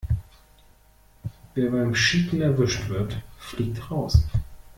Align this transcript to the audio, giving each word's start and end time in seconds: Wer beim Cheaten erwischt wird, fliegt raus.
Wer 1.53 1.69
beim 1.69 1.93
Cheaten 1.93 2.41
erwischt 2.41 2.89
wird, 2.89 3.21
fliegt 3.37 3.91
raus. 3.91 4.23